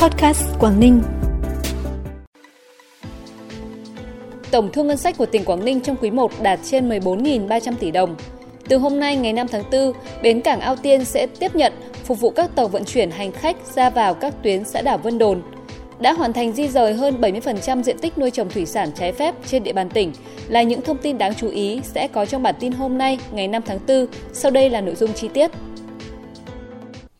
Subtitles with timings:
[0.00, 1.02] Podcast Quảng Ninh.
[4.50, 7.90] Tổng thu ngân sách của tỉnh Quảng Ninh trong quý 1 đạt trên 14.300 tỷ
[7.90, 8.16] đồng.
[8.68, 9.92] Từ hôm nay ngày 5 tháng 4,
[10.22, 11.72] bến cảng Ao Tiên sẽ tiếp nhận
[12.04, 15.18] phục vụ các tàu vận chuyển hành khách ra vào các tuyến xã đảo Vân
[15.18, 15.42] Đồn.
[15.98, 19.34] Đã hoàn thành di rời hơn 70% diện tích nuôi trồng thủy sản trái phép
[19.46, 20.12] trên địa bàn tỉnh
[20.48, 23.48] là những thông tin đáng chú ý sẽ có trong bản tin hôm nay ngày
[23.48, 24.06] 5 tháng 4.
[24.32, 25.50] Sau đây là nội dung chi tiết.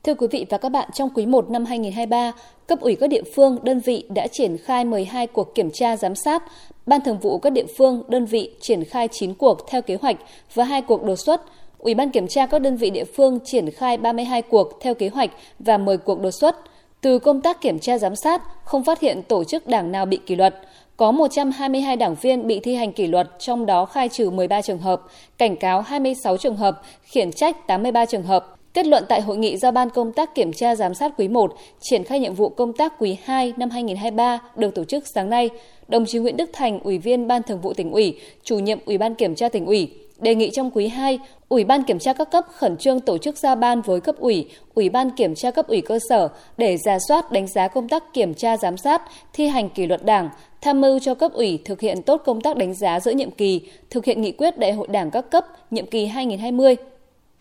[0.04, 2.32] Thưa quý vị và các bạn, trong quý 1 năm 2023,
[2.66, 6.14] cấp ủy các địa phương, đơn vị đã triển khai 12 cuộc kiểm tra giám
[6.14, 6.42] sát,
[6.86, 10.16] Ban Thường vụ các địa phương, đơn vị triển khai 9 cuộc theo kế hoạch
[10.55, 11.42] và 2 cuộc đột xuất.
[11.78, 15.08] Ủy ban kiểm tra các đơn vị địa phương triển khai 32 cuộc theo kế
[15.08, 16.56] hoạch và 10 cuộc đột xuất.
[17.00, 20.16] Từ công tác kiểm tra giám sát, không phát hiện tổ chức đảng nào bị
[20.27, 20.55] kỷ luật.
[20.96, 24.78] Có 122 đảng viên bị thi hành kỷ luật, trong đó khai trừ 13 trường
[24.78, 25.02] hợp,
[25.38, 29.56] cảnh cáo 26 trường hợp, khiển trách 83 trường hợp, Kết luận tại hội nghị
[29.56, 32.73] giao ban công tác kiểm tra giám sát quý 1, triển khai nhiệm vụ công
[32.73, 35.50] tác quý 2 năm 2023 được tổ chức sáng nay,
[35.89, 38.98] đồng chí Nguyễn Đức Thành, Ủy viên Ban Thường vụ tỉnh ủy, chủ nhiệm Ủy
[38.98, 42.31] ban Kiểm tra tỉnh ủy, đề nghị trong quý 2, Ủy ban kiểm tra các
[42.31, 45.66] cấp khẩn trương tổ chức giao ban với cấp ủy, Ủy ban kiểm tra cấp
[45.69, 49.47] ủy cơ sở để ra soát đánh giá công tác kiểm tra giám sát, thi
[49.47, 50.28] hành kỷ luật Đảng,
[50.61, 53.61] tham mưu cho cấp ủy thực hiện tốt công tác đánh giá giữa nhiệm kỳ,
[53.91, 56.77] thực hiện nghị quyết Đại hội Đảng các cấp nhiệm kỳ 2020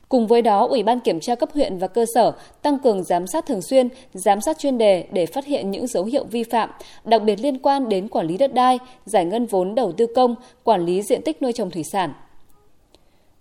[0.09, 3.27] Cùng với đó, Ủy ban kiểm tra cấp huyện và cơ sở tăng cường giám
[3.27, 6.69] sát thường xuyên, giám sát chuyên đề để phát hiện những dấu hiệu vi phạm,
[7.05, 10.35] đặc biệt liên quan đến quản lý đất đai, giải ngân vốn đầu tư công,
[10.63, 12.13] quản lý diện tích nuôi trồng thủy sản.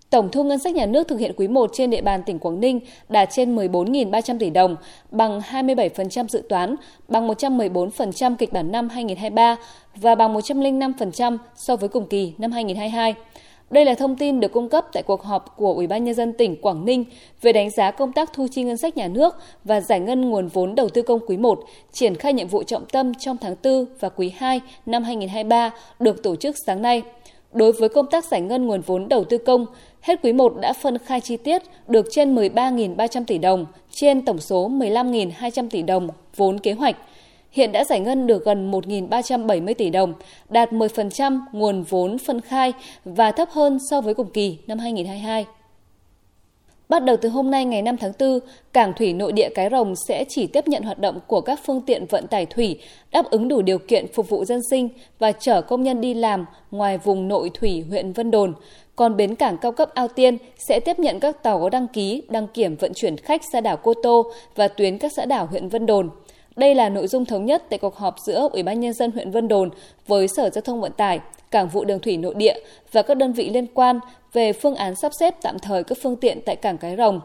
[0.09, 2.59] Tổng thu ngân sách nhà nước thực hiện quý 1 trên địa bàn tỉnh Quảng
[2.59, 4.75] Ninh đạt trên 14.300 tỷ đồng,
[5.11, 6.75] bằng 27% dự toán,
[7.07, 9.55] bằng 114% kịch bản năm 2023
[9.95, 13.15] và bằng 105% so với cùng kỳ năm 2022.
[13.69, 16.33] Đây là thông tin được cung cấp tại cuộc họp của Ủy ban nhân dân
[16.33, 17.05] tỉnh Quảng Ninh
[17.41, 20.47] về đánh giá công tác thu chi ngân sách nhà nước và giải ngân nguồn
[20.47, 21.59] vốn đầu tư công quý 1,
[21.91, 26.23] triển khai nhiệm vụ trọng tâm trong tháng 4 và quý 2 năm 2023 được
[26.23, 27.01] tổ chức sáng nay.
[27.51, 29.65] Đối với công tác giải ngân nguồn vốn đầu tư công,
[30.01, 34.39] hết quý 1 đã phân khai chi tiết được trên 13.300 tỷ đồng trên tổng
[34.39, 36.95] số 15.200 tỷ đồng vốn kế hoạch–
[37.51, 40.13] hiện đã giải ngân được gần 1.370 tỷ đồng,
[40.49, 42.73] đạt 10% nguồn vốn phân khai
[43.05, 45.45] và thấp hơn so với cùng kỳ năm 2022.
[46.89, 48.39] Bắt đầu từ hôm nay ngày 5 tháng 4,
[48.73, 51.81] cảng thủy nội địa Cái Rồng sẽ chỉ tiếp nhận hoạt động của các phương
[51.81, 52.79] tiện vận tải thủy
[53.11, 54.89] đáp ứng đủ điều kiện phục vụ dân sinh
[55.19, 58.53] và chở công nhân đi làm ngoài vùng nội thủy huyện Vân Đồn.
[58.95, 62.23] Còn bến cảng cao cấp Ao Tiên sẽ tiếp nhận các tàu có đăng ký,
[62.29, 65.69] đăng kiểm vận chuyển khách ra đảo Cô Tô và tuyến các xã đảo huyện
[65.69, 66.09] Vân Đồn.
[66.55, 69.31] Đây là nội dung thống nhất tại cuộc họp giữa Ủy ban nhân dân huyện
[69.31, 69.69] Vân Đồn
[70.07, 71.19] với Sở Giao thông Vận tải,
[71.51, 72.53] Cảng vụ Đường thủy nội địa
[72.91, 73.99] và các đơn vị liên quan
[74.33, 77.21] về phương án sắp xếp tạm thời các phương tiện tại cảng Cái Rồng.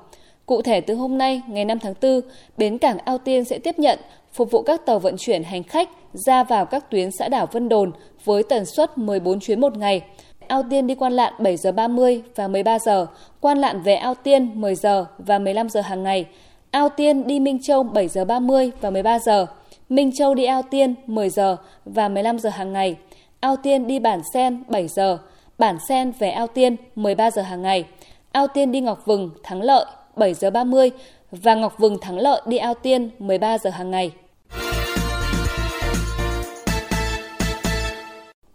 [0.46, 2.20] Cụ thể từ hôm nay, ngày 5 tháng 4,
[2.56, 3.98] bến cảng Ao Tiên sẽ tiếp nhận
[4.32, 7.68] phục vụ các tàu vận chuyển hành khách ra vào các tuyến xã đảo Vân
[7.68, 7.92] Đồn
[8.24, 10.02] với tần suất 14 chuyến một ngày.
[10.48, 13.06] Ao Tiên đi quan lạn 7 giờ 30 và 13 giờ,
[13.40, 16.26] quan lạn về Ao Tiên 10 giờ và 15 giờ hàng ngày.
[16.74, 19.46] Ao Tiên đi Minh Châu 7 giờ 30 và 13 giờ.
[19.88, 22.96] Minh Châu đi Ao Tiên 10 giờ và 15 giờ hàng ngày.
[23.40, 25.18] Ao Tiên đi Bản Sen 7 giờ.
[25.58, 27.84] Bản Sen về Ao Tiên 13 giờ hàng ngày.
[28.32, 29.84] Ao Tiên đi Ngọc Vừng, Thắng Lợi
[30.16, 30.90] 7 giờ 30
[31.30, 34.10] và Ngọc Vừng Thắng Lợi đi Ao Tiên 13 giờ hàng ngày.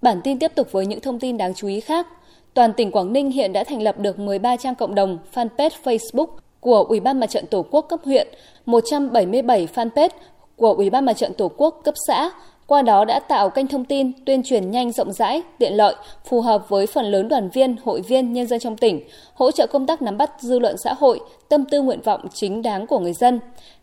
[0.02, 2.08] Bản tin tiếp tục với những thông tin đáng chú ý khác.
[2.54, 6.28] Toàn tỉnh Quảng Ninh hiện đã thành lập được 13 trang cộng đồng fanpage Facebook
[6.60, 8.28] của Ủy ban Mặt trận Tổ quốc cấp huyện,
[8.66, 10.10] 177 fanpage
[10.56, 12.32] của Ủy ban Mặt trận Tổ quốc cấp xã,
[12.68, 16.42] qua đó đã tạo kênh thông tin, tuyên truyền nhanh rộng rãi, tiện lợi, phù
[16.42, 19.02] hợp với phần lớn đoàn viên, hội viên, nhân dân trong tỉnh,
[19.34, 21.20] hỗ trợ công tác nắm bắt dư luận xã hội,
[21.50, 23.40] tâm tư nguyện vọng chính đáng của người dân.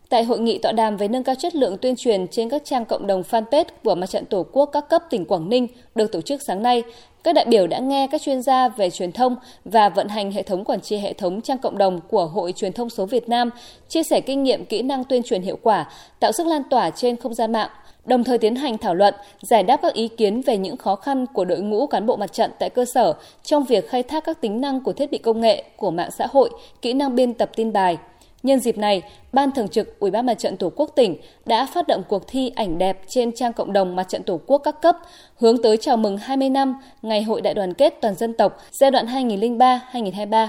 [0.09, 2.85] Tại hội nghị tọa đàm về nâng cao chất lượng tuyên truyền trên các trang
[2.85, 6.21] cộng đồng fanpage của Mặt trận Tổ quốc các cấp tỉnh Quảng Ninh được tổ
[6.21, 6.83] chức sáng nay,
[7.27, 10.43] các đại biểu đã nghe các chuyên gia về truyền thông và vận hành hệ
[10.43, 13.49] thống quản trị hệ thống trang cộng đồng của Hội Truyền thông số Việt Nam,
[13.89, 17.15] chia sẻ kinh nghiệm kỹ năng tuyên truyền hiệu quả, tạo sức lan tỏa trên
[17.15, 17.69] không gian mạng,
[18.05, 21.25] đồng thời tiến hành thảo luận, giải đáp các ý kiến về những khó khăn
[21.33, 23.13] của đội ngũ cán bộ mặt trận tại cơ sở
[23.43, 26.27] trong việc khai thác các tính năng của thiết bị công nghệ, của mạng xã
[26.31, 26.49] hội,
[26.81, 27.97] kỹ năng biên tập tin bài.
[28.43, 29.01] Nhân dịp này,
[29.33, 32.51] Ban Thường trực Ủy ban Mặt trận Tổ quốc tỉnh đã phát động cuộc thi
[32.55, 34.97] ảnh đẹp trên trang cộng đồng Mặt trận Tổ quốc các cấp,
[35.37, 38.91] hướng tới chào mừng 20 năm Ngày hội Đại đoàn kết toàn dân tộc giai
[38.91, 40.47] đoạn 2003-2023.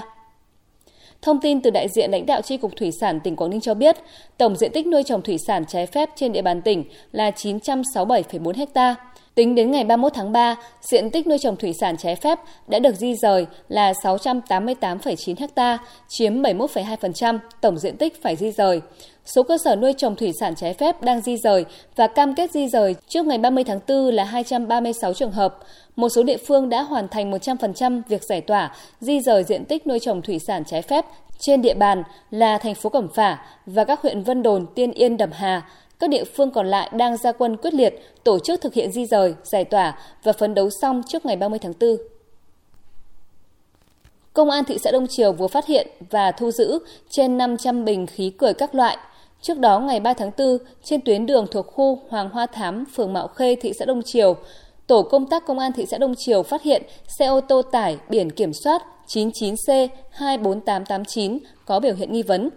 [1.21, 3.73] Thông tin từ đại diện lãnh đạo Tri cục Thủy sản tỉnh Quảng Ninh cho
[3.73, 3.97] biết,
[4.37, 8.65] tổng diện tích nuôi trồng thủy sản trái phép trên địa bàn tỉnh là 967,4
[8.75, 8.95] ha.
[9.39, 12.79] Tính đến ngày 31 tháng 3, diện tích nuôi trồng thủy sản trái phép đã
[12.79, 15.77] được di rời là 688,9 ha,
[16.07, 18.81] chiếm 71,2% tổng diện tích phải di rời.
[19.25, 21.65] Số cơ sở nuôi trồng thủy sản trái phép đang di rời
[21.95, 25.57] và cam kết di rời trước ngày 30 tháng 4 là 236 trường hợp.
[25.95, 29.87] Một số địa phương đã hoàn thành 100% việc giải tỏa, di rời diện tích
[29.87, 31.05] nuôi trồng thủy sản trái phép
[31.39, 35.17] trên địa bàn là thành phố Cẩm Phả và các huyện Vân Đồn, Tiên Yên,
[35.17, 35.61] Đầm Hà,
[35.99, 37.93] các địa phương còn lại đang ra quân quyết liệt
[38.23, 41.59] tổ chức thực hiện di rời, giải tỏa và phấn đấu xong trước ngày 30
[41.59, 41.97] tháng 4.
[44.33, 46.79] Công an thị xã Đông Triều vừa phát hiện và thu giữ
[47.09, 48.97] trên 500 bình khí cười các loại.
[49.41, 53.13] Trước đó, ngày 3 tháng 4, trên tuyến đường thuộc khu Hoàng Hoa Thám, phường
[53.13, 54.35] Mạo Khê, thị xã Đông Triều,
[54.89, 57.97] Tổ công tác Công an thị xã Đông Triều phát hiện xe ô tô tải
[58.09, 62.49] biển kiểm soát 99C24889 có biểu hiện nghi vấn.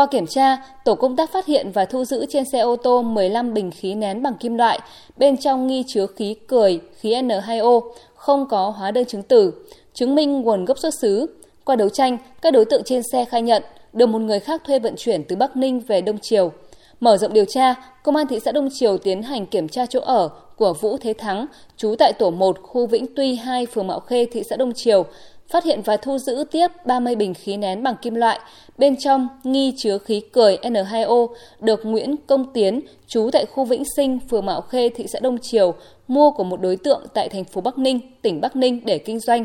[0.00, 3.02] Qua kiểm tra, tổ công tác phát hiện và thu giữ trên xe ô tô
[3.02, 4.80] 15 bình khí nén bằng kim loại,
[5.16, 7.80] bên trong nghi chứa khí cười, khí N2O,
[8.14, 9.52] không có hóa đơn chứng tử,
[9.94, 11.26] chứng minh nguồn gốc xuất xứ.
[11.64, 13.62] Qua đấu tranh, các đối tượng trên xe khai nhận
[13.92, 16.52] được một người khác thuê vận chuyển từ Bắc Ninh về Đông Triều.
[17.00, 20.00] Mở rộng điều tra, Công an thị xã Đông Triều tiến hành kiểm tra chỗ
[20.00, 24.00] ở của Vũ Thế Thắng, trú tại tổ 1, khu Vĩnh Tuy 2, phường Mạo
[24.00, 25.04] Khê, thị xã Đông Triều,
[25.50, 28.40] phát hiện và thu giữ tiếp 30 bình khí nén bằng kim loại,
[28.78, 31.26] bên trong nghi chứa khí cười N2O
[31.60, 35.38] được Nguyễn Công Tiến, trú tại khu Vĩnh Sinh, phường Mạo Khê, thị xã Đông
[35.38, 35.74] Triều,
[36.08, 39.20] mua của một đối tượng tại thành phố Bắc Ninh, tỉnh Bắc Ninh để kinh
[39.20, 39.44] doanh.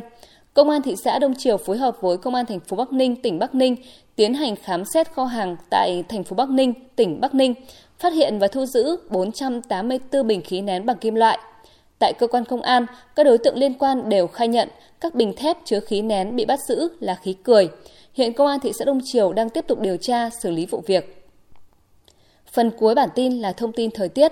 [0.53, 3.15] Công an thị xã Đông Triều phối hợp với Công an thành phố Bắc Ninh,
[3.15, 3.75] tỉnh Bắc Ninh
[4.15, 7.53] tiến hành khám xét kho hàng tại thành phố Bắc Ninh, tỉnh Bắc Ninh,
[7.99, 11.39] phát hiện và thu giữ 484 bình khí nén bằng kim loại.
[11.99, 14.69] Tại cơ quan công an, các đối tượng liên quan đều khai nhận
[14.99, 17.69] các bình thép chứa khí nén bị bắt giữ là khí cười.
[18.13, 20.83] Hiện Công an thị xã Đông Triều đang tiếp tục điều tra xử lý vụ
[20.87, 21.25] việc.
[22.51, 24.31] Phần cuối bản tin là thông tin thời tiết.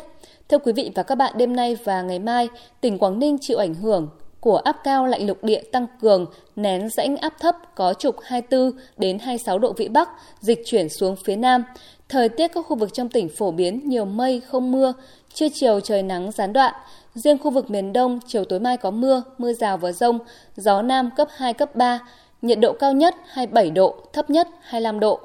[0.49, 2.49] Thưa quý vị và các bạn, đêm nay và ngày mai,
[2.81, 4.09] tỉnh Quảng Ninh chịu ảnh hưởng
[4.39, 6.25] của áp cao lạnh lục địa tăng cường,
[6.55, 10.09] nén rãnh áp thấp có trục 24 đến 26 độ vĩ Bắc,
[10.39, 11.63] dịch chuyển xuống phía Nam.
[12.09, 14.93] Thời tiết các khu vực trong tỉnh phổ biến nhiều mây, không mưa,
[15.33, 16.73] trưa chiều trời nắng gián đoạn.
[17.15, 20.19] Riêng khu vực miền Đông, chiều tối mai có mưa, mưa rào và rông,
[20.55, 21.99] gió Nam cấp 2, cấp 3,
[22.41, 25.19] nhiệt độ cao nhất 27 độ, thấp nhất 25 độ.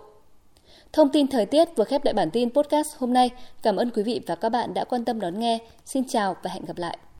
[0.92, 3.30] Thông tin thời tiết vừa khép lại bản tin podcast hôm nay.
[3.62, 5.58] Cảm ơn quý vị và các bạn đã quan tâm đón nghe.
[5.84, 6.98] Xin chào và hẹn gặp lại.